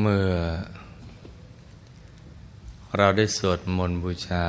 [0.00, 0.30] เมื่อ
[2.96, 4.46] เราได้สวดมนต์บูชา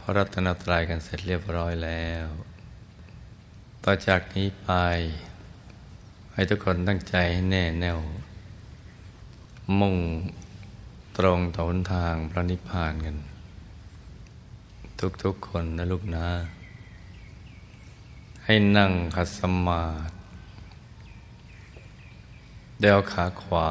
[0.00, 2.26] พระรัตนตรัยกันเสร็จเรียบร้อยแล้ว
[3.84, 4.70] ต่อจากนี้ไป
[6.34, 7.98] ให้ทุกคนตั้งใจให้แน่แน่ว
[9.80, 9.96] มุ่ง
[11.18, 13.16] ตรงต่อหนทางพระนิพพานกัน
[15.22, 16.28] ทุกๆคนนะลูกนะ
[18.44, 20.14] ให้นั่งขัดสมาธิ
[22.80, 23.70] เดวขาขวา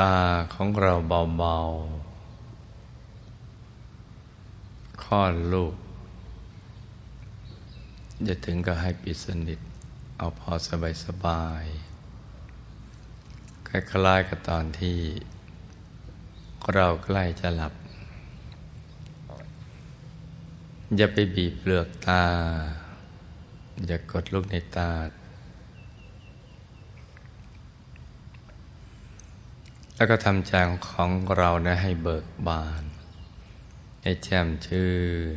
[0.00, 0.16] ตา
[0.54, 0.94] ของเรา
[1.38, 5.74] เบาๆค่อนลูก
[8.26, 9.58] จะถึงก็ให้ปิดสนิท
[10.18, 11.64] เอาพอสบายสบาย
[13.68, 14.98] คล้ายๆกับตอนที่
[16.74, 17.72] เราใกล้จะหลับ
[20.96, 22.24] อย่าไปบีบเปลือกตา
[23.86, 24.90] อย่ากดลูกในตา
[29.96, 30.52] แล้วก็ทำใจ
[30.90, 32.84] ของเรานะให้เบิกบาน
[34.02, 34.90] ให้แจ่มชื่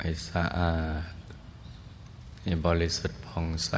[0.00, 0.76] ให้สะอา
[1.10, 1.12] ด
[2.42, 3.72] ให้บริสุทธิ์ผ่องใส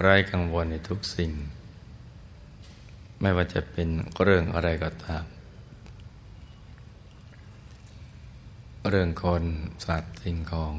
[0.00, 1.32] ไร้กังวลในทุกสิ่ง
[3.20, 3.88] ไม่ว่าจะเป็น
[4.22, 5.24] เรื่องอะไรก็ตาม
[8.88, 9.44] เรื่องคน
[9.86, 10.74] สัตว์สิ่งของ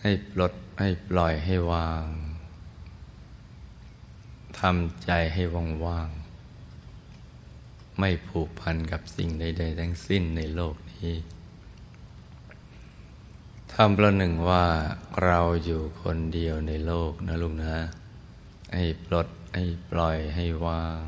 [0.00, 2.04] ให้ปลดให้ปล่อยให้วาง
[4.60, 5.42] ทำใจให้
[5.86, 11.12] ว่างๆ ไม่ผูกพันกับสิ่งใด ๆ ทั้งสิ้นในโลกนี้
[13.74, 14.66] ทำประหนึ่งว่า
[15.24, 17.76] เราอยู่คนเดียวในโลกนะลุงนะ
[18.74, 21.02] ให้ปลด ให้ปล่อยให้ว่าง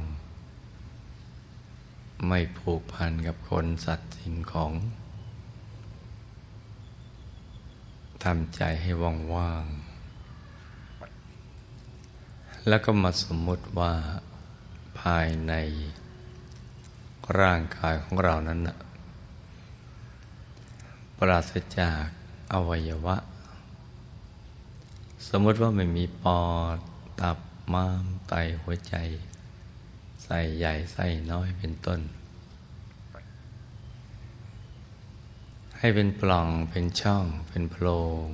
[2.28, 4.72] ไม่ผูกพันกับคนสัตว์สิ่งของ
[8.24, 8.90] ทำใจให้
[9.34, 9.89] ว่างๆ
[12.68, 13.94] แล้วก็มาสมมุติว่า
[15.00, 15.52] ภายใน
[17.40, 18.76] ร่างกายของเรานั้นนะ
[21.18, 22.06] ปราศจาก
[22.52, 23.16] อวัยวะ
[25.28, 26.42] สมมติว่าไม่มีปอ
[26.76, 26.78] ด
[27.20, 27.38] ตับ
[27.72, 28.94] ม้ามไตหัวใจ
[30.22, 32.00] ใส่ใหญ่ใส่น้อยเป็นต้น
[35.78, 37.86] ให้เป็นปล่องเป็นช่อง เป็นโพร
[38.26, 38.28] ง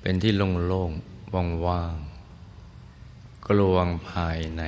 [0.00, 1.96] เป็นที่โล่งๆว่าง
[3.50, 4.62] กลวงภายใน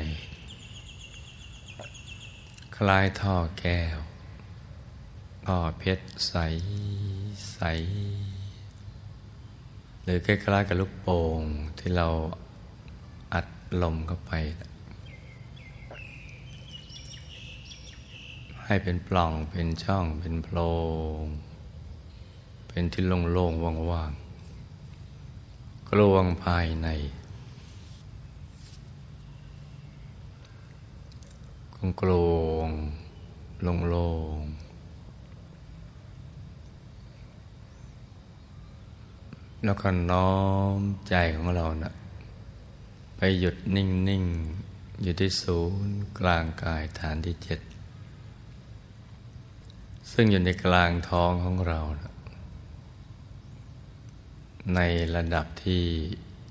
[2.77, 3.99] คล้ายท่อแก้ว
[5.47, 6.35] ท่อเพชรใส
[7.53, 7.61] ใส
[10.03, 11.41] หรือคล้ายๆกับลูกโป่ง
[11.79, 12.09] ที่เรา
[13.35, 13.47] อัด
[13.83, 14.33] ลมเข้าไป
[18.65, 20.59] ให้เป็นปล่องเป็นช่องเป็นโพร
[21.23, 21.25] ง
[22.69, 26.89] เป็นที่โล่งๆว่างๆกลวงภายใน
[31.97, 32.11] โกล
[32.67, 32.69] ง
[33.67, 33.97] ลงโล
[34.37, 34.39] ง
[39.65, 40.33] แล้วก็น้อ
[40.79, 41.93] มใจของเรานะ่ะ
[43.17, 44.25] ไปหยุดนิ่งนิ่ง
[45.03, 47.61] อยู่ที่ศูนย์กลางกายฐานที่เจ็ด
[50.13, 52.13] ซึ่งอยู่ในกลางท้องของเรานะ
[54.75, 54.81] ใน
[55.15, 55.85] ระดับที่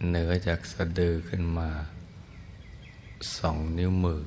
[0.07, 1.69] เหนือจากสะดือขึ้นมา
[3.37, 4.21] สองนิ้วมือ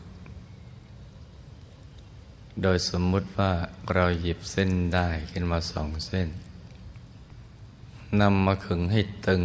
[2.61, 3.53] โดยสมมุติว่า
[3.95, 6.29] เราหยิบเส้นได้ขึ้นมาสองเส้น
[8.21, 9.45] นำมาขึงให้ตึง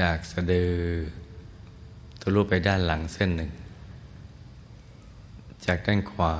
[0.00, 0.74] จากสะดือ
[2.20, 3.52] ทะลุไปด้านหลังเส้นหนึ่ง
[5.66, 6.36] จากด้านขวา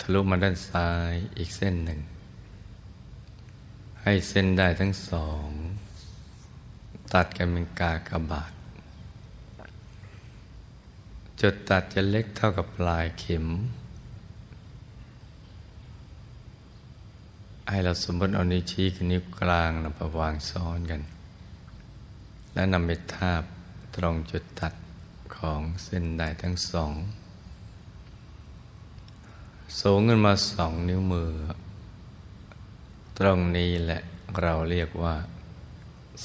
[0.00, 2.00] ทะลุมาด้านซ้ายอีกเส้นหนึ่ง
[4.02, 5.48] ให้เส้นได้ทั้งสอง
[7.14, 8.52] ตัดกันเป็นกากบาท
[11.40, 13.46] จุดตัดจะเล็กเท่ากับปลายเข็ม
[17.70, 21.02] ให้เราสมมติเอานิ้วชี้กับนิ้วกลางนำไปวางซ้อนกัน
[22.54, 23.42] และนำไปทาบ
[23.96, 24.74] ตรงจุดตัด
[25.36, 26.92] ของเส้นได้ทั้งสอง
[29.80, 31.32] สูงขึ้นมาสองนิ้วมือ
[33.18, 34.00] ตรงนี้แหละ
[34.42, 35.16] เราเรียกว่า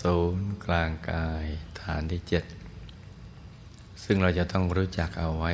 [0.01, 1.45] ศูนย์กลางกาย
[1.81, 2.43] ฐานที่เจ็ด
[4.03, 5.51] ซึ่งเราจะต้องรู้จักเอาไว้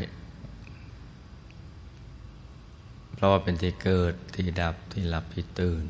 [3.16, 5.84] เพราะว่าเป็นที่เกิดที่ดับที่หลับที่ตื่น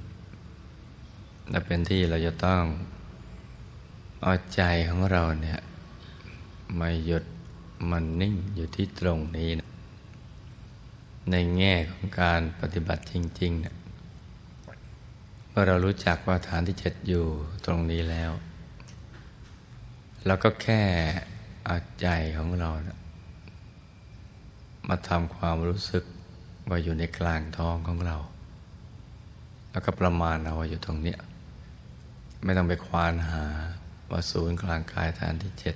[1.49, 2.63] และเป็นที่เราจะต้อง
[4.23, 5.59] เอาใจของเราเนี่ย
[6.79, 7.23] มาหยุด
[7.89, 9.69] มันนิ่งอยู่ที่ตรงนี้นะ
[11.31, 13.75] ในแง่ของการปฏิบัติจริงๆเนี่ย
[15.49, 17.25] เมื่อเรารู้จักว่าฐานที่เจ็ดอยู่
[17.65, 18.31] ตรงนี้แล้ว
[20.25, 20.81] เราก็แค่
[21.65, 22.07] เอาใจ
[22.37, 22.99] ของเรานะ
[24.87, 26.03] มาทำความรู้สึก
[26.69, 28.17] ว่าอยู่ในกลางท้องของเรา
[29.71, 31.19] แล้วก็ประมาณเอาว่าอยู่ตรงเนี้ย
[32.43, 33.43] ไม่ต้องไปควานหา
[34.11, 35.75] ว่าศูนย์กลางกายฐานที่เจ็ด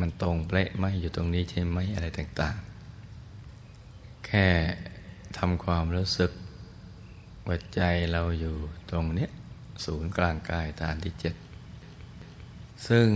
[0.00, 4.46] มันตรงเป๊ะไหมอยู่ตรงนี้ใช่ไหมอะไรต่างๆ แค่
[5.38, 6.30] ทำความรู้สึก
[7.46, 7.80] ว่าใจ
[8.12, 8.56] เราอยู่
[8.90, 9.30] ตรงเนี้ย
[9.84, 11.34] ศูนย์กลางกายฐานที่เจ็ด
[12.88, 13.08] ซึ่ง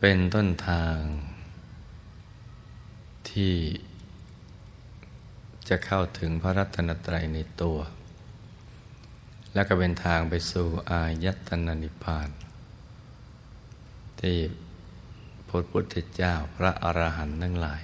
[0.00, 0.98] เป็นต้นทาง
[3.30, 3.54] ที่
[5.68, 7.78] จะเข้าถึงพระรัตนตรัยในตัว
[9.54, 12.28] และก็เป็นทางไปสู่อายตนะนิพพาน
[14.20, 14.38] ที่
[15.48, 17.82] พระพุทธเจ้าพระอรหันต์ทั้งหลาย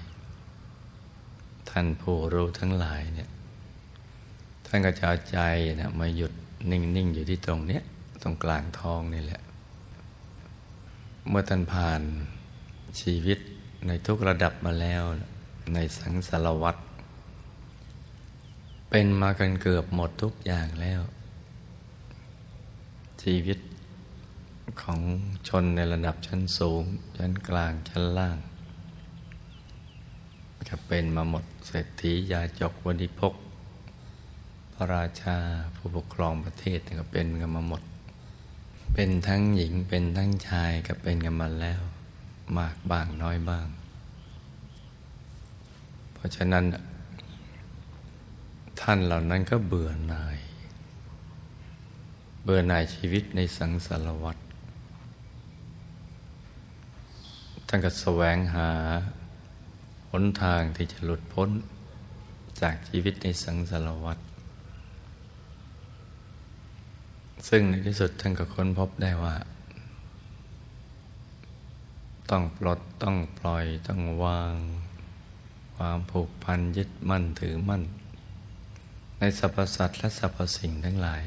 [1.71, 3.31] ท่านผู้รู้ทั้งหลายเนี่ย
[4.67, 5.39] ท่านก็จะเอาใจ
[5.81, 6.33] นะมาหยุด
[6.71, 7.83] นิ่ง ๆ อยู่ที่ตรงเนี้ย
[8.23, 9.41] ตรงกลางท้องนี่แหละ
[11.29, 12.03] เมื่อท่านผ่าน
[13.01, 13.39] ชีวิต
[13.87, 15.03] ในทุกระดับมาแล้ว
[15.75, 16.81] ในสังสารวัตร
[18.93, 21.01] เป็นมากันเกือบหมดทุกอย่างแล้ว
[23.23, 23.59] ชีวิต
[24.83, 25.01] ของ
[25.49, 26.83] ชนในระดับชั้นสูง
[27.19, 28.39] ชั้นกลางชั้นล่าง
[30.69, 33.35] ก็เป็นมาหมดเศรษฐียาจกวันิพก
[34.73, 35.37] พระราชา
[35.75, 37.83] ผู้ปกครองประเทศก็เป็นกันมาหมด
[38.95, 41.83] เป็นทั้งหญิงเป็นทั้งชายก็เป็นกันมาแล้ว
[42.59, 43.69] มากบ้างน้อยบ้าง
[46.15, 46.65] เพราะฉะนั้น
[48.81, 50.39] ท่านเหล่านั้นก็เบื่อหน่าย
[52.45, 54.37] เบื่อหน่ายชีวิตในสังสารวัฏ
[57.69, 58.71] ท่านก็แสวงหา
[60.11, 61.51] หนทางที่จะหลุดพ้น
[62.61, 64.19] จากชีวิตในสังสารวัฏ
[67.49, 69.35] ซึ่งในที่สุดท่านก็ค้นพบได้ว่า
[72.31, 74.55] ต้องปลดต้องปล่อยต้องวาง
[75.77, 77.83] ความผูกพันยึดมั่นถือมั่น
[79.23, 81.25] ในสรรพสัตว์และสรรพสิ่งทั้งหลาย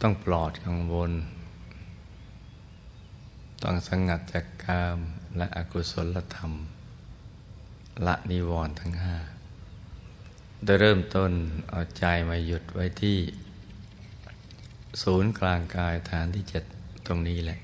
[0.00, 1.12] ต้องปลอดกังวล
[3.62, 4.98] ต้องสงัดจากกาม
[5.36, 6.52] และอกุศลธรรม
[8.06, 9.16] ละนิวรณ์ทั้งห้า
[10.64, 11.32] โดยเริ่มต้น
[11.70, 13.18] เอาใจมาหยุดไว้ที่
[15.02, 16.64] ศูนย์กลางกายฐานที่เจ็ด
[17.06, 17.58] ตรงนี้แหละ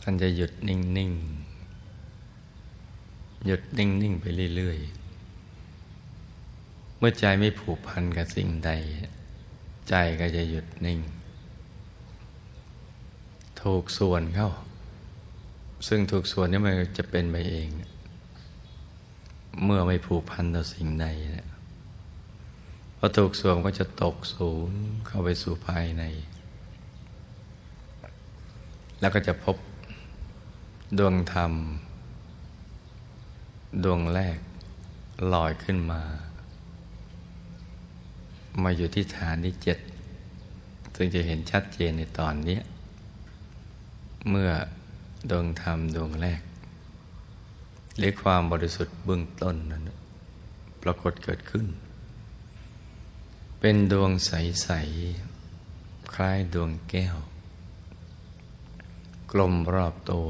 [0.00, 1.12] ท่านจะหยุดนิ่ง
[1.88, 4.26] ๆ หยุดนิ่ง ๆ ไป
[4.56, 4.99] เรื่อย ๆ
[7.02, 8.70] เมื่อใจไม่ผูกพันกับสิ่งใด
[9.88, 11.00] ใจก็จะหยุดนิ่ง
[13.62, 14.50] ถูกส่วนเข้า
[15.88, 17.68] ซึ่งถูกส่วนนี้มันจะเป็นไปเอง
[19.64, 21.48] เมื่อไม่ผูกพันต่อสิ่งใดเนี่ย
[22.98, 24.68] พอถูกส่วมก็จะตกสูง
[25.06, 26.04] เข้าไปสู่ภายใน
[29.00, 29.56] แล้วก็จะพบ
[30.98, 31.52] ดวงธรรม
[33.84, 34.38] ดวงแรก
[35.32, 36.02] ลอยขึ้นมา
[38.62, 39.78] มาอยู่ที่ฐานที่เจ็ด
[40.96, 42.58] ซึ่งจะเห็นชัดเจนในตอนนี้
[44.28, 44.50] เมื่อ
[45.30, 46.40] ดวงธรรมดวงแรก
[47.96, 49.82] หรือความบริสุทธิ์เบื้องต้นนั้น
[50.82, 51.66] ปรากฏเกิดขึ้น
[53.60, 54.70] เป็นดวงใส
[55.42, 57.16] ๆ คล้ายดวงแก้ว
[59.32, 60.28] กลมรอบตัว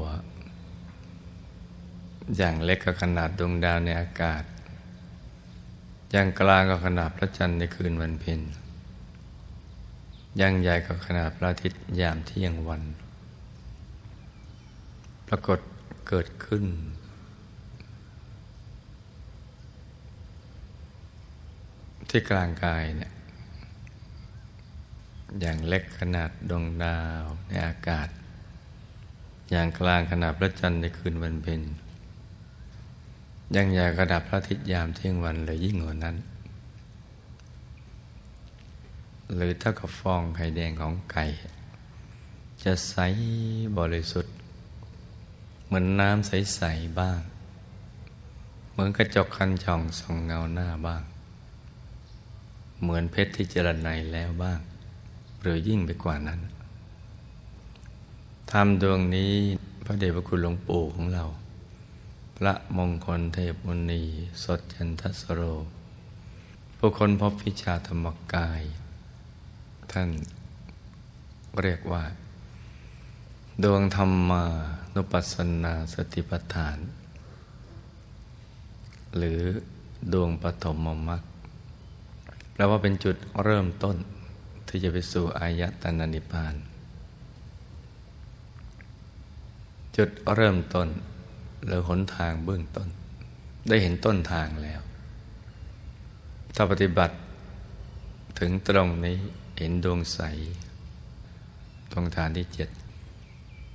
[2.35, 4.43] อย่างเล็กก็ขนาดดวงดาวในอากาศ
[6.13, 8.39] ย่างกลางก็ขนาดพระจันทร์ในคืนวันเพ็ญ
[10.37, 12.83] อย่างใหญ่ก็ขนาดพระอาทิตย์ยามเที่ยงวัน
[15.27, 15.59] ปรากฏ
[16.07, 16.65] เกิดขึ้น
[22.09, 23.11] ที่กลางกายเนี่ย
[25.39, 28.07] อย่างเล็กขนาดดวงดาวในอากาศ
[29.51, 31.61] อย่างกลางขนาดพระจันทร์ในคืนวันเพ็ญ
[33.55, 36.15] ยังใหญ่กระดับพระอาทิตย์ยามเที่ยงวันเลยยิ่งกว่านั้น
[39.35, 41.25] หรือถ้ากับฟองไข่แดงของไก่
[42.63, 42.95] จะใส
[43.77, 44.33] บริสุทธิ์
[45.65, 47.19] เหมือนน้ำใส ๆ บ้าง
[48.71, 51.03] เหมือนกระจกคันช่องส่องเงาหน้าบ้าง
[52.81, 54.59] เหมือนเพชรที่เจรไนแล้วบ้าง
[55.41, 56.39] หรือยิ่งไปกว่านั้น
[58.51, 59.31] ธรรมดวงนี้
[59.85, 61.25] พระเดชพระคุณหลวงปู่ของเรา
[62.47, 64.03] ระมงคลเทพมุนี
[64.43, 65.41] สดจันทสโร
[66.77, 68.63] ผู้คนพบวิชาธรรมกาย
[69.91, 70.09] ท่าน
[71.61, 72.03] เรียกว่า
[73.63, 74.43] ดวงธรรมา
[74.95, 76.77] นุปัสสนาสติปัฏฐาน
[79.17, 79.41] หรือ
[80.13, 81.21] ดวงปฐมมรรค
[82.53, 83.95] แปลว่าเป็นจุดเริ่มต้น
[84.67, 86.55] ที่จะไปสู่อายตนะนิพพาน
[89.97, 90.89] จุดเริ่มต้น
[91.65, 92.87] หรือหนทางเบื้องต้น
[93.67, 94.81] ได้เห็นต้นทางแล้ว
[96.55, 97.15] ถ้าปฏิบัติ
[98.39, 99.17] ถึงตรงนี้
[99.57, 100.19] เห็นดวงใส
[101.91, 102.69] ตรงฐานที่เจ็ด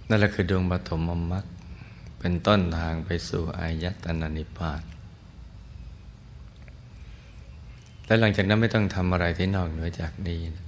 [0.09, 1.01] นั่นแหละคือดวงปฐม
[1.33, 1.45] มรรค
[2.19, 4.83] เป็นต้นทางไปสู่อายตนะนิพพาน
[8.07, 10.65] และหลังจากนั้นไม่ต้องทำอะไรที่นอกเหนือจากนี้นะ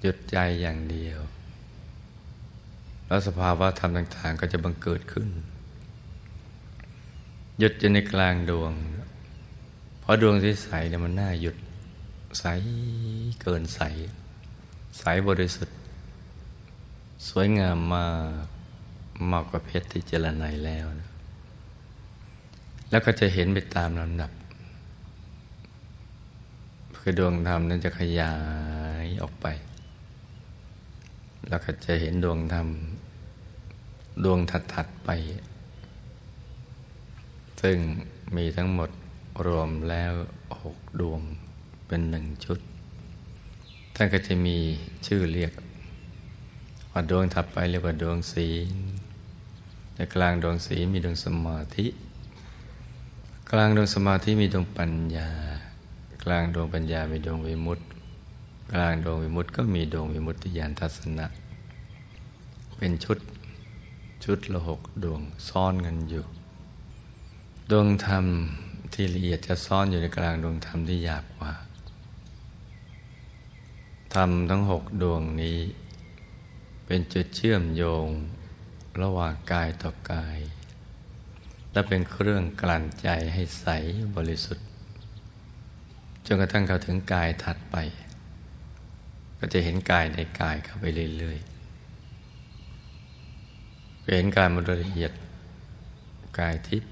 [0.00, 1.18] หยุดใจอย่างเดียว
[3.06, 5.28] แล้วสภาวะธรรมต่าง ๆ ก็จะบังเกิดขึ้น
[7.60, 8.72] หยุดอยู่ในกลางดวง
[10.00, 11.56] เพราะดวงที่ใสเนี่ยมันน่าหยุด
[12.38, 12.44] ใส
[13.42, 13.80] เกินใส
[14.98, 15.76] ใสบริสุทธิ์
[17.28, 18.06] สวยงามมา
[18.44, 18.46] ก
[19.30, 21.10] มากกว่าเพชรที่เจรไนแล้วนะ
[22.90, 24.30] แล้วก็จะเห็นไปตามลำดับ
[26.98, 28.34] คือดวงธรรมนั้นจะขยา
[29.04, 29.46] ยออกไป
[31.48, 32.68] แล้วก็จะเห็นดวงธรรม
[34.24, 34.38] ดวง
[34.74, 35.10] ถัดๆไป
[37.60, 37.76] ซึ่ง
[38.36, 38.90] มีทั้งหมด
[39.46, 40.12] รวมแล้ว
[40.62, 41.20] หกดวง
[41.86, 42.58] เป็นหนึ่งชุด
[43.94, 44.56] ท่านก็จะมี
[45.06, 45.52] ชื่อเรียก
[46.92, 48.74] ว่าดวงถัดไปเรียกว่าดวงศีล
[49.94, 51.86] ในกลางดวงศีลมีดวงสมาธิ
[53.50, 55.28] กลางดวงสมาธิมีดวงปัญญา
[56.24, 57.84] กลางดวงปัญญามีดวงวิมุตติ
[58.72, 61.26] กลางดวงวิมุตติก็มีดวงวิมุตติญาณทัศนะ
[62.76, 63.18] เป็นชุด
[64.24, 66.24] ชุดละหกดวงซ่อนกันอยู่
[67.70, 68.26] ดวงธรรม
[68.92, 71.52] ที่ละเอียดจะซ่อนอยู่ในกลางดวงธรรมที่หยาบกว่า
[74.14, 75.58] ธรรมทั้งหกดวงนี้
[76.86, 78.06] เป็นจุดเชื่อมโยง
[79.02, 80.38] ระหว่างกายต่อกาย
[81.72, 83.66] และเป็นเครื่องกลั่นใจให้ใส
[84.16, 84.66] บริสุทธิ์
[86.26, 87.76] จนกระทั่งเข้าถึงกายถัดไป
[89.38, 90.84] ก็จะเห็นกายในกายเข้าไป
[91.18, 91.46] เรื่อยๆ
[94.16, 95.12] เห็นกายมันละเอียด
[96.40, 96.90] กายทิพย์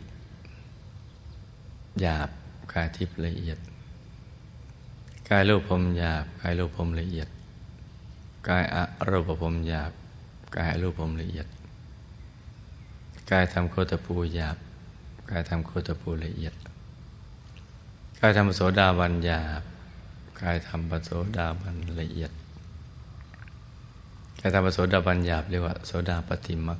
[2.01, 2.29] หยาบ
[2.73, 3.59] กายทิพย์ละเอียด
[5.29, 7.29] กายรูปพรมหยาบกายรูปพรมละเอียด
[8.49, 9.93] กายอะรูปพรมหยาบ
[10.57, 11.47] กายรูปพรมละเอียด
[13.31, 14.57] กายทำโคตปูหยาบ
[15.31, 16.55] กายทำโคตปูละเอียด
[18.21, 19.63] กายธรรมโสดาบันหยาบ
[20.41, 22.33] กายธรรมปโสดาบันละเอียด
[24.41, 26.79] กายธรรมปโสดาบันหยาบเรียกว่าโสดาปฏิมัก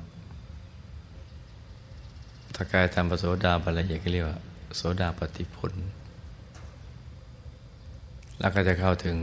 [2.55, 4.39] ถ้ากายธรรมปโสดาบันละเอียดก็เรียกว่า
[4.75, 5.73] โสดาปฏิผล
[8.39, 9.17] แล้วก็จะเข้าถึง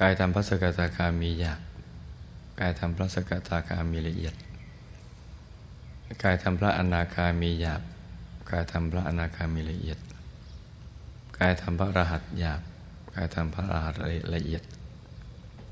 [0.00, 1.60] กายธรรมพระสกตาคามีหยาบ
[2.60, 4.34] กายธรรมพระสกตาคามีละเอียด
[6.22, 7.82] กายธรรมพระอนาคามีหยาบ
[8.50, 9.98] กายธรรมพระอนาคามีละเอียด
[11.38, 12.60] กายทำพระรหัสหยาบ
[13.14, 13.94] กายทำพระรหัส
[14.34, 14.62] ละเอียด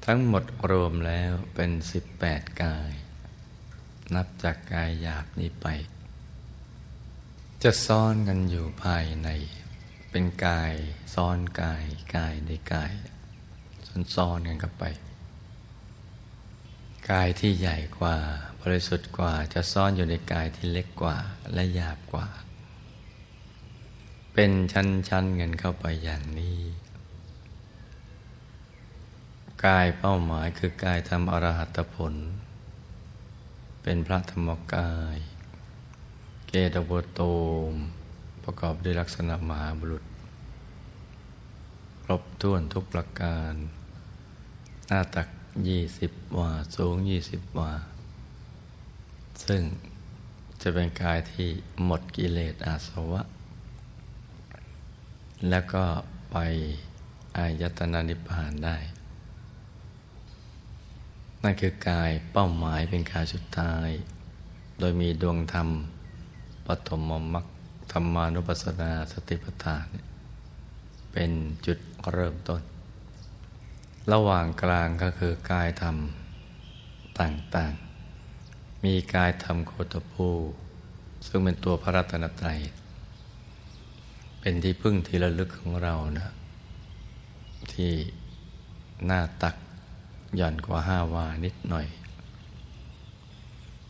[0.06, 2.92] ทั้งหมดรวมแล้วเป็นสิบแปดกาย
[4.14, 5.66] นับจากกายหยาบนี้ไป
[7.64, 9.28] จะซ่อนกันอยู่ภายใน
[10.10, 10.72] เป็นกาย
[11.14, 11.84] ซ้อนกาย
[12.16, 12.92] กายในกาย
[14.14, 14.84] ซ้อนกันเข้าไป
[17.10, 18.16] กายที่ใหญ่กว่า
[18.60, 21.16] บริสุทธิ์กว่าจะซ่อนอยู่ในกายที่เล็กกว่า
[21.52, 22.26] และหยาบกว่า
[24.34, 26.60] เป็นชั้นๆเงินเข้าไปอย่างนี้
[29.66, 32.14] กายเป้าหมายคือกายทำอรหัตผล
[33.82, 35.18] เป็นพระธรรมกาย
[36.58, 37.22] เกตบโต
[37.70, 37.72] ม
[38.44, 40.04] ประกอบด้วยลักษณะมหาบุรุษ
[42.04, 43.52] ครบถ้วนทุกประการ
[44.86, 45.28] หน้าตัก
[45.68, 47.72] ยี่สิบวา สูงยี่สิบวา
[49.44, 49.62] ซึ่ง
[50.60, 51.48] จะเป็นกายที่
[51.84, 53.22] หมดกิเลสอาสวะ
[55.48, 55.84] แล้วก็
[56.30, 56.36] ไป
[57.36, 58.76] อายตนะนิพพานได้
[61.42, 63.88] นั่นคือกายเป้าหมายเป็นกายสุดท้าย
[64.78, 65.70] โดยมีดวงธรรม
[66.66, 67.00] ปฐม
[67.34, 67.46] มรรค
[67.92, 69.86] ธรรมานุปัสสนาสติปัฏฐาน
[71.12, 71.30] เป็น
[71.66, 71.78] จุด
[72.12, 72.62] เริ่มต้น
[74.12, 75.96] ระหว่างกลางก็คือกายธรรม
[77.20, 80.28] ต่างๆ มีกายธรรมโคตภู
[81.26, 82.60] ซึ่งเป็นตัวพระรัตนตรัย
[84.40, 86.28] เป็นที่พึ่งที่ระลึกของเรานะ
[87.72, 87.92] ที่
[89.06, 89.56] หน้าตัก
[90.36, 91.86] หย่อนกว่าห้าวานิดหน่อย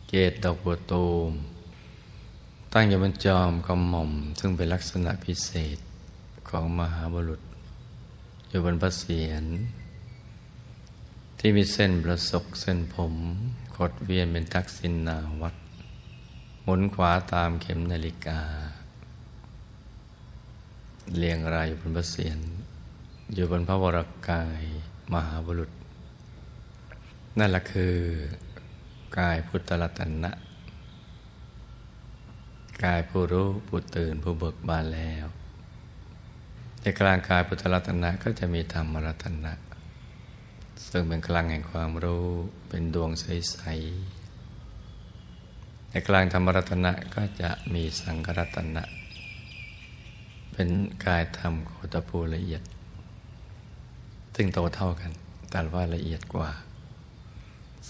[0.07, 1.31] เกตดอกบัวตูม
[2.79, 5.77] ตั้งอยู่บนจอมกระหม่อม ซึ่งเป็นลักษณะพิเศษ
[6.49, 7.41] ของมหาบุรุษ
[8.47, 9.43] อยู่บนพระเศียร
[11.39, 13.13] ที่มีเส้นประศกเส้นผม
[13.75, 15.55] ขดเวียนเป็นทักษิณนาวัด
[16.63, 18.39] หมุนขวาตามเข็มนาฬิกา
[21.17, 22.39] เรียงรายอยู่บนพระเศียร
[23.33, 24.63] อยู่บนพระวรกาย
[25.13, 25.71] มหาบุรุษ
[27.37, 27.95] นั่นแหละคือ
[29.17, 30.31] กายพุทธรัตนะ
[32.83, 35.25] กายผู้รู้ผู้ตื่นผู้เบิกบานแล้ว
[36.81, 39.53] ในกลางกายพุทธรัตนะก็จะมีธรรมรัตนะ
[40.89, 42.25] ซึ่งเป็นกลางแห่งความรู้
[42.69, 48.83] เป็นดวงใสๆในกลางธรรมรัตนะก็จะมีสังกรัตนะ
[50.51, 50.69] เป็น
[51.05, 52.61] กายธรรมโคตภูละเอียด
[54.35, 55.11] ซึ่งโตเท่ากัน
[55.49, 56.49] แต่ว่าละเอียดกว่า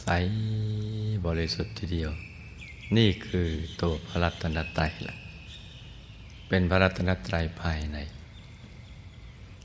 [0.01, 0.07] ใส
[1.25, 2.11] บริสุทธิ์ทีเดียว
[2.95, 3.47] นี่คือ
[3.81, 5.15] ตัวพระรัตนตรัยละ
[6.47, 7.97] เป็นพระรัตนตรัยภายใน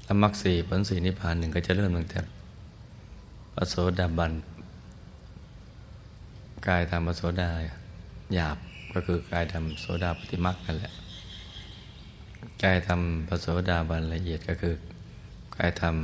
[0.04, 2.20] และมรรคสีผลสีนิพพานหนึ่งก็จะเริ่มตั้งแต่
[3.54, 4.32] พระโสดาบัน
[6.66, 7.50] กายธรรมพระโสดา
[8.34, 8.58] หยาบ
[8.92, 10.92] ก็คือกายธรรมโสดาปฏิมักนั่นแหละ
[12.62, 14.74] กายธรรมพระโสดาบันละเอียดก็คือ
[15.56, 15.96] กายธรรม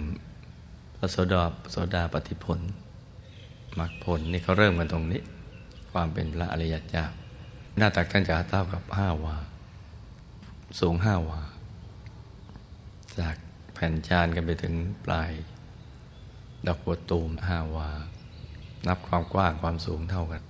[0.98, 2.60] พระโสดาโสดาปฏิผล
[3.78, 5.20] มรรคผลนี่เขาเริ่มกันตรงนี้
[5.92, 7.07] ความเป็นพระอริยเจ้า
[7.76, 9.37] หน้าตักท่านจะเท่ากับห้าวา
[10.80, 11.40] สูงห้าวา
[13.18, 13.37] จาก
[13.75, 15.30] แผ่นจานกันไปถึงปลาย
[16.66, 17.90] ดอกบัวตูมห้าวา
[18.87, 20.42] นับความกว้างความสูงเท่ากัน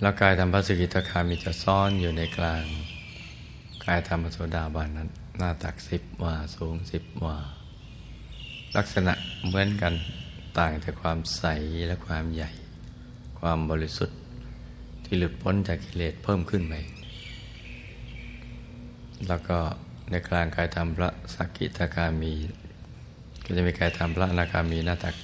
[0.00, 2.64] แล้วกายธรรมพระสกิทาคามีจะซ่อนอยู่ในกลาง
[3.84, 7.38] กายธรรมโสดาบันนั้น หน้าตักสิบวาสูงสิบวา
[8.76, 9.12] ลักษณะ
[9.46, 9.94] เหมือนกัน
[10.58, 11.44] ต่างแต่ความใส
[11.86, 12.50] และความใหญ่
[13.40, 14.18] ความบริสุทธิ์
[15.04, 16.74] ที่หลุดพ้นจากกิเลสเพิ่มขึ้นไป
[19.28, 19.58] แล้วก็
[20.10, 22.32] ในกลางกายธรรมพระสกิทาคามี
[23.44, 25.14] ก็จะมีกายธรรมพระอนาคามีหน้าตัก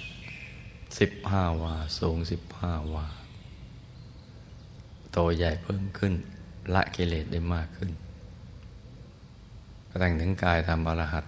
[0.99, 3.07] สิบห้าวา สูงสิบห้าวา
[5.13, 6.13] โตใหญ่เพิ่มขึ้น
[6.75, 7.91] ละกิเลสได้มากขึ้น
[9.89, 11.25] ก็แต่งถึงกายธรรมอรหัต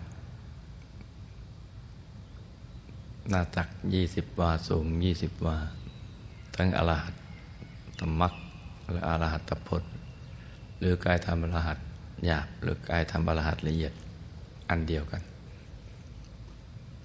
[3.29, 5.59] หน้าตักยี่สิบวา สูงยี่สิบวา
[6.59, 7.15] ทั้งอรหัต
[7.99, 8.35] ตมัก
[8.93, 9.93] และอรหัตตพจน์
[10.79, 11.79] หรือกายธรรมอรหัต
[12.25, 13.93] หยาบหรือกายธรรมอรหัตละเอียด
[14.71, 15.23] อันเดียวกัน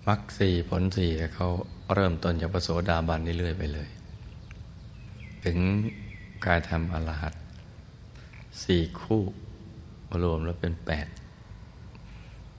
[0.08, 1.48] มรรคสี่ผลสี่เขา
[1.94, 3.90] เริ่มต้นจากพระโสดาบันเรื่อยไปเลย
[5.46, 5.58] ถึง
[6.46, 7.34] กายธรรมอรหัต
[8.64, 9.22] สี่คู่
[10.24, 11.08] รวมแล้วเป็นแปด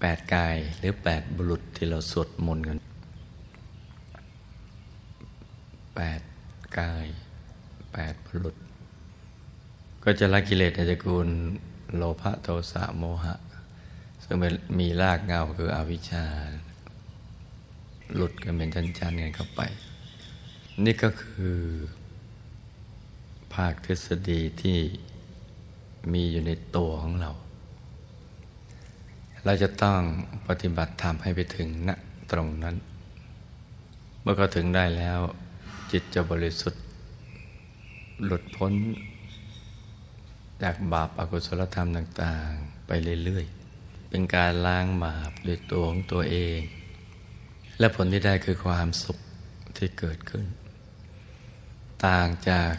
[0.00, 2.78] แปดกายหรือแปดบุรุษที่เราสวดมนต์กัน
[5.96, 6.20] แปด
[6.78, 7.06] กาย
[7.92, 8.56] แปดบุรุษ
[10.04, 11.28] ก็จะละกิเลสในตระกูล
[11.96, 13.34] โลภะโทสะโมหะ
[14.24, 14.36] ซึ่ง
[14.78, 16.24] มีรากเงาคืออวิชชา
[18.14, 19.60] หลุดกันเป็นชั้นๆกันเข้าไป
[20.84, 21.58] นี่ก็คือ
[23.54, 24.78] ภาคทฤษฎีที่
[26.12, 27.30] มีอยู่ในตัวของเรา
[29.44, 30.00] เราจะต้อง
[30.48, 31.90] ปฏิบัติธรรมให้ไปถึงณ
[32.32, 32.76] ตรงนั้น
[34.20, 35.20] เมื่อเขาถึงได้แล้ว
[35.96, 36.82] จิตจะบริสุทธิ์
[38.24, 38.72] หลุดพ้น
[40.62, 42.90] จากบาปอากุศลธรรมต่าง ๆ ไป
[43.24, 46.60] เรื่อยๆ เป็นการล้างบาปด้วยตัวของตัวเอง
[47.78, 49.18] และผลที่ได้คือความสุข
[49.76, 50.46] ที่เกิดขึ้น
[52.06, 52.74] ต่างจาก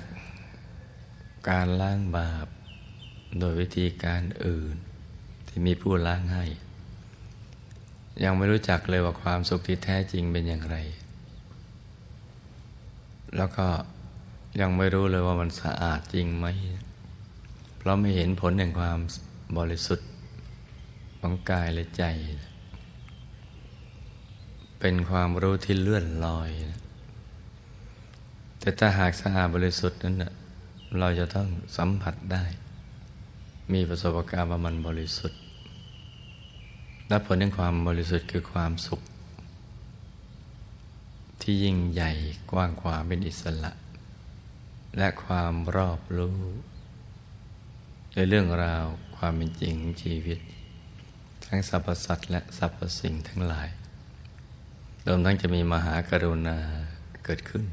[1.49, 2.47] การล้างบาป
[3.39, 4.75] โดยวิธีการอื่น
[5.47, 6.45] ที่มีผู้ล้างให้
[8.23, 10.78] ยังไม่รู้จักเลยว่าความสุขที่แท้จริงเป็นอย่างไร
[13.38, 13.67] แล้วก็
[14.60, 16.48] ยังไม่รู้เลยว่ามันสะอาดจริงไหม
[17.78, 19.00] เพราะไม่เห็นผลแห่งความ
[19.58, 20.10] บริสุทธิ์
[21.19, 22.04] ของกายและใจ
[24.80, 26.82] เป็นความรู้ที่เลื่อนลอยนะ
[28.60, 30.34] แต่ถ้าหากสะอาดบริสุทธิ์นั้นนะ
[31.00, 32.43] เราจะต้องสัมผัสได้
[33.74, 35.39] มีประสบการณ์ว่ามันบริสุทธิ์
[37.08, 39.02] และผลแห่งความบริสุทธิ์คือความสุข
[41.47, 42.12] ที่ยิ่งใหญ่
[42.51, 43.71] กว้างขวางเป็นอิสระ
[44.97, 46.39] และความรอบรู้
[48.13, 48.86] ในเรื่องราว
[49.17, 50.39] ความเป็นจริงของชีวิต
[51.45, 53.69] ทั้งสรรพสัตว์และสรรพสิ่งทั้งหลาย
[55.08, 56.58] รวมทั้งจะมีมหากรุณา
[57.25, 57.65] เกิดขึ้น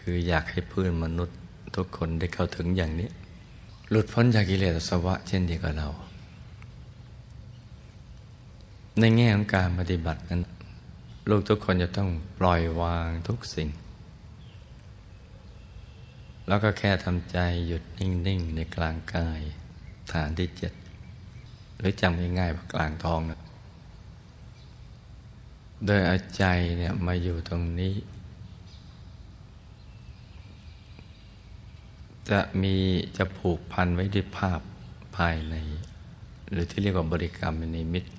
[0.00, 1.38] คืออยากให้เพื่อนมนุษย์
[1.76, 3.08] ทุกคนได้เข้าถึงอย่างนี้
[3.90, 5.88] หลุดพ้นจากกิเลสสวะเช่นเดียวกับเรา
[8.98, 10.42] ในแง่ของการปฏิบัตินั้น
[11.30, 13.68] ลูกทุกคนจะต้องปล่อยวางทุกสิ่ง
[16.48, 19.40] แล้วก็แค่ทำใจหยุดนิ่ง ๆ ในกลางกาย
[20.12, 20.72] ฐานที่เจ็ด
[21.78, 23.40] หรือจำง่ายๆว่ากลางท้องนะ
[25.86, 26.44] โดยเอาใจ
[26.76, 27.94] เนี่ยมาอยู่ตรงนี้
[32.30, 32.74] จะมี
[33.16, 34.60] จะผูกพันไว้ด้วยภาพ
[35.16, 35.54] ภายใน
[36.50, 38.10] หรือที่เรียกว่าบริกรรมในมิตร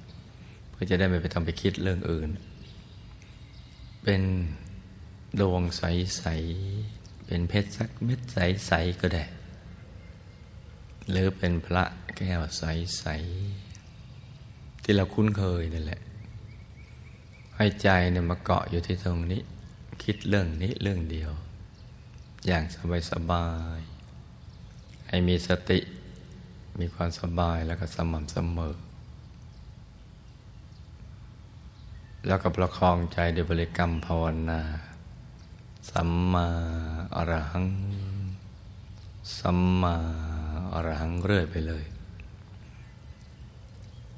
[0.69, 2.30] เพื่อจะได้ไม่ไปทำไปคิดเรื่องอื่น
[4.03, 4.21] เป็น
[5.39, 6.25] ดวงใส
[6.73, 9.25] ๆ เป็นเพชรสักเม็ดใส ๆ ก็ได้
[11.09, 11.83] หรือเป็นพระ
[12.17, 13.05] แก้วใส
[13.99, 16.01] ๆ ที่เราคุ้นเคยนั่นแหละ
[17.55, 19.41] ให้ใจเนี่ยมาเกาะอยู่ที่ตรงนี้
[20.03, 21.31] คิดเรื่องนี้เรื่องเดียว
[22.47, 22.63] อย่าง
[23.11, 23.79] สบาย
[24.45, 25.79] ๆ ให้มีสติ
[26.79, 28.75] มีความสบายแล้วก็สม่ำเสมอ
[32.27, 34.62] แล้วก็ประคองใจด้วยบริกรรมภาวนา
[35.91, 36.47] สัมมา
[37.15, 37.65] อรหัง
[39.39, 39.95] สัมมา
[40.73, 41.84] อรหังเรื่อยไปเลย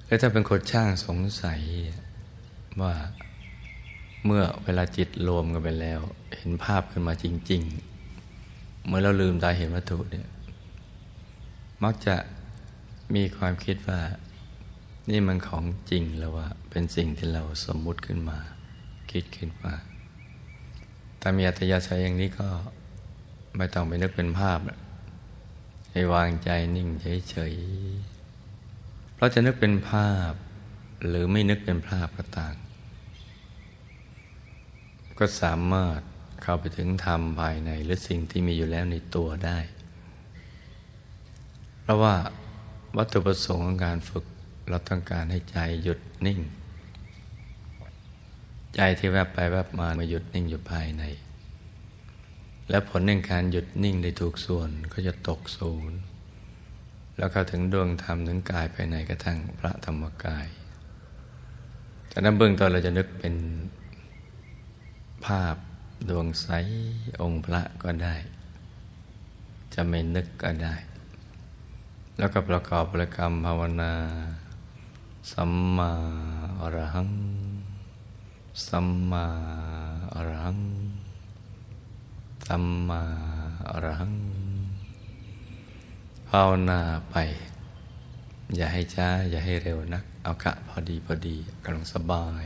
[0.06, 1.60] แล้วถ้าเป็นคนช่างสงสัย
[2.82, 2.94] ว่า
[4.26, 6.00] เมื่อเวลาจิตรวมกันไปแล้ว
[6.36, 7.62] เห็นภาพขึ้นมาจริง
[8.26, 10.28] ๆ เมื่อเราลืมตาเห็นวัตถุเนี่ย
[11.84, 12.16] มักจะ
[13.16, 14.00] มีความคิดว่า
[15.10, 18.40] นี่มันของจริงแล้วว่าเป็นสิ่งที่เราสมมุติขึ้นมา
[19.12, 19.74] คิดขึ้นมา
[21.22, 22.48] ถ้ามีอัตยาศัยอย่างนี้ก็
[23.58, 24.60] ไม่ต้องไปนึกเป็นภาพ
[25.92, 26.90] ให้วางใจนิ่ง
[27.30, 30.32] เฉยๆเพราะจะนึกเป็นภาพ
[31.08, 32.56] หรือไม่นึกเป็นภาพก็ต่าง
[35.20, 36.00] ก็สามารถ
[36.42, 39.60] เข้าไปถึงธรรมภายในหรือสิ่งที่มีอยู่แล้วในตัวได้
[41.82, 42.16] เพราะว่า
[42.98, 44.26] วัตถุประสงค์ของการฝึก
[44.70, 46.40] เราต้องการให้ใจหยุดนิ่ง
[48.76, 51.04] ใจที่แวบไปแวบมามาหยุดนิ่งอยู่ภายใน
[52.70, 56.00] แล้วผลในการหยุดนิ่งได้ถูกส่วนก็จะตกศูนย์
[57.18, 60.48] แล้วเข้าถึงดวงธรรมถึงกายภายในกระทั่งพระธรรมกาย
[62.12, 63.36] จากนั้นเบื้องต้นเราจะนึกเป็น
[65.26, 65.56] ภาพ
[66.10, 66.48] ดวงใส
[67.22, 68.16] องค์พระก็ได้
[69.74, 70.76] จะไม่นึกก็ได้
[72.18, 73.94] แล้วก็ประกอบบริกรรมภาวนา
[75.32, 75.92] สัมมา
[76.62, 77.12] อรหัง
[78.68, 79.26] สัมมา
[80.14, 80.60] อรหัง
[82.48, 83.02] สัมมา
[83.70, 84.14] อรหัง
[86.30, 87.16] ภาวนาไป
[88.56, 92.46] อย่าให้ช้า อย่าให้เร็วนัก เอากะพอดีพอดีกำลังสบาย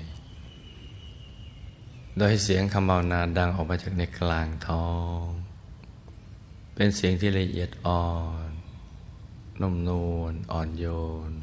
[2.17, 4.87] โดยเสียงคำภาวนาดังออกมาจากในกลางท้อ
[5.23, 5.25] ง
[6.75, 8.07] เป็นเสียงที่ละเอียดอ่อ
[8.47, 8.49] น
[9.61, 10.87] นุ่มนวลอ่อนโย
[11.31, 11.33] น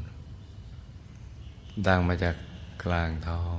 [1.87, 2.35] ดังมาจาก
[2.83, 3.57] กลางท้อง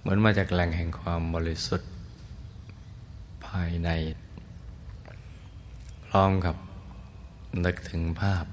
[0.00, 1.90] เหมือนมาจากแหล่งแห่งความบริสุทธิ์
[3.46, 3.90] ภายใน
[6.06, 6.56] พร้อมกับ
[7.64, 8.44] นึกถึงภาพ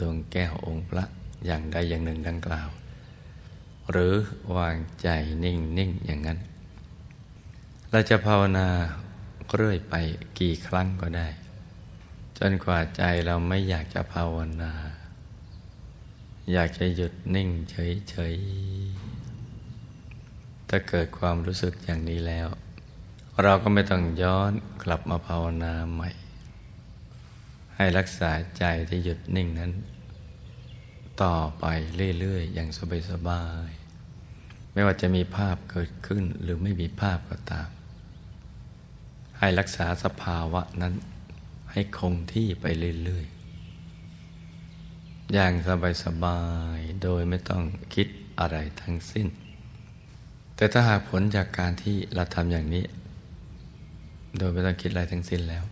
[0.00, 1.04] ดวงแก้วองค์พระ
[1.46, 2.68] อย่างใดอย่างหนึ่งดังกล่าว
[3.90, 4.14] หรือ
[4.56, 5.08] วางใจ
[5.44, 6.38] นิ่งนิ่งอย่างนั้น
[7.90, 8.68] เราจะภาวนา
[9.54, 9.94] เรื่อยไป
[10.38, 11.28] กี่ครั้งก็ได้
[12.38, 14.72] จนกว่าใจเราไม่อยากจะภาวนา
[16.50, 22.48] อยากจะหยุดนิ่งเฉยๆ ถ้าเกิดความรู้สึกอย่างนี้แล้ว
[23.42, 24.52] เราก็ไม่ต้องย้อน
[24.84, 26.10] กลับมาภาวนาใหม่
[27.76, 29.72] ให้รักษาใจที่หยุดนิ่งนั้น
[31.22, 31.64] ต่อไป
[32.20, 32.68] เรื่อยๆ อย่าง
[33.10, 37.68] สบายๆ ไม่ว่าจะมีภาพเกิดขึ้นหรือไม่มีภาพก็ตาม
[39.38, 40.94] ให้รักษาสภาวะนั้น
[41.72, 42.66] ให้คงที่ไป
[43.04, 43.41] เรื่อยๆ
[45.32, 45.52] อย่าง
[46.04, 46.40] สบา
[46.76, 47.62] ยๆ โดยไม่ต้อง
[47.94, 48.06] คิด
[48.40, 49.26] อะไรทั้งสิ้น
[50.56, 52.84] แต่ถ้าหากผลจากการที่เราทำอย่างนี้
[54.38, 55.64] โดยไม่ต้องคิดอะไรทั้งสิ้นแล้ว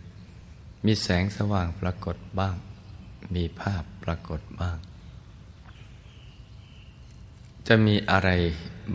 [0.85, 2.55] มีแสงสว่างปรากฏบ้าง
[3.35, 4.77] มีภาพปรากฏบ้าง
[7.67, 8.29] จะมีอะไร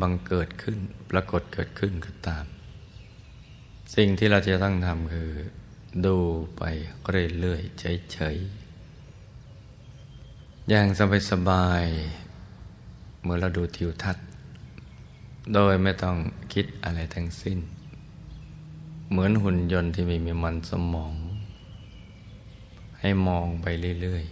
[0.00, 0.78] บังเกิดขึ้น
[1.10, 2.44] ปรากฏเกิดขึ้นก็ตาม
[3.96, 5.32] สิ่งที่เราจะต้องทำคือ
[6.06, 6.16] ดู
[6.56, 6.62] ไป
[7.40, 7.78] เรื่อยๆ
[8.12, 8.65] เฉยๆ
[10.70, 10.88] อย่าง
[11.30, 14.24] สบายๆเมื่อเราดูทิวทัศน์
[15.54, 16.16] โดยไม่ต้อง
[16.52, 17.58] คิดอะไรทั้งสิ้น
[19.10, 21.14] เหมือนหุ่นยนต์ที่ไม่มีมันสมอง
[23.00, 23.66] ให้มองไป
[24.00, 24.24] เรื่อย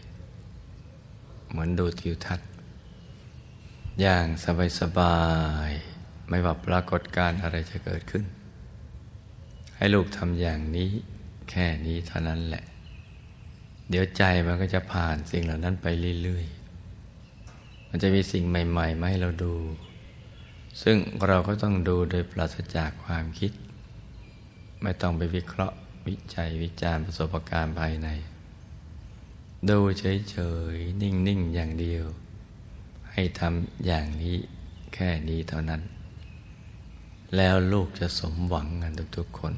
[0.73, 2.49] ๆ เหมือนดูทิวทัศน์
[4.01, 4.27] อย่าง
[4.81, 5.19] สบา
[5.69, 8.25] ยๆไม่ว่าปรากฏการอะไรจะเกิดขึ้น
[9.77, 10.91] ให้ลูกทำอย่างนี้
[11.51, 12.65] แค่นี้เท่านั้นแหละ
[13.91, 15.87] เดี๋ยวใจมันก็จะผ่านสิ่งเหล่านั้นไป
[16.23, 19.55] เรื่อยๆ มันจะมีสิ่งใหม่ๆมาให้เราดู
[20.83, 23.53] ซึ่งเราก็ต้องดูโดยปราศจากความคิด
[24.83, 28.09] ไม่ต้องไปวิเคราะห์วิจัยวิจารณ์ประสบการณ์ภายใน
[29.69, 30.37] ดูเฉ
[30.75, 32.05] ยๆ นิ่งๆ อย่างเดียว
[33.13, 34.37] ให้ทำอย่างนี้
[34.95, 35.83] แค่นี้เท่านั้น
[37.37, 39.55] แล้วลูกจะสมหวังกันทุกๆคน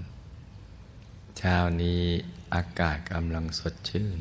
[1.39, 2.03] เช้านี้
[2.57, 4.19] อากาศกำลังสดชื่น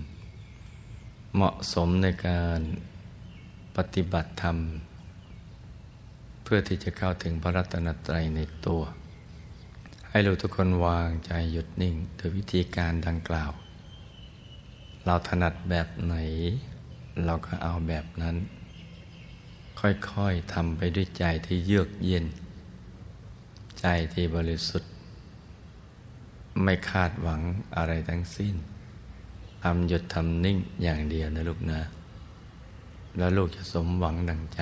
[1.35, 2.59] เหมาะสมในการ
[3.77, 4.57] ปฏิบัติธรรม
[6.43, 8.81] เพื่อที่จะเข้าถึงพระรัตนตรัยในตัว
[10.09, 13.51] ให้ลูกทุกคนวางใจหยุดนิ่งโดยวิธีการดังกล่าว
[15.05, 16.15] เราถนัดแบบไหน
[17.25, 18.35] เราก็เอาแบบนั้น
[19.79, 22.25] ค่อยๆทำไปด้วยใจที่เยือกเย็น
[23.79, 24.91] ใจที่บริสุทธิ์
[26.63, 27.41] ไม่คาดหวัง
[27.75, 28.55] อะไรทั้งสิ้น
[29.63, 31.81] ทำหยุดทำนิ่งอย่างเดียวนะลูกนะ
[33.17, 34.61] แล้วลูกจะสมหวังดังใจ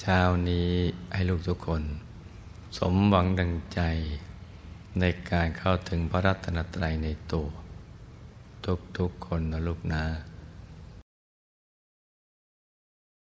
[0.00, 0.70] เช้านี้
[1.12, 1.82] ให้ลูกทุกคน
[2.78, 3.80] สมหวังดังใจ
[5.00, 7.48] ในการเข้าถึงพระรัตนตรัยในตัว
[8.98, 10.04] ทุกๆคนนะลูกนะ